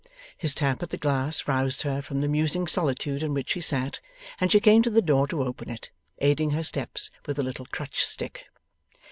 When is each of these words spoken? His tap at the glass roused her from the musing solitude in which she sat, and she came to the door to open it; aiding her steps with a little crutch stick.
His 0.35 0.55
tap 0.55 0.81
at 0.81 0.89
the 0.89 0.97
glass 0.97 1.47
roused 1.47 1.83
her 1.83 2.01
from 2.01 2.21
the 2.21 2.27
musing 2.27 2.65
solitude 2.65 3.21
in 3.21 3.35
which 3.35 3.51
she 3.51 3.61
sat, 3.61 3.99
and 4.39 4.51
she 4.51 4.59
came 4.59 4.81
to 4.81 4.89
the 4.89 4.99
door 4.99 5.27
to 5.27 5.43
open 5.43 5.69
it; 5.69 5.91
aiding 6.17 6.49
her 6.57 6.63
steps 6.63 7.11
with 7.27 7.37
a 7.37 7.43
little 7.43 7.67
crutch 7.67 8.03
stick. 8.03 8.45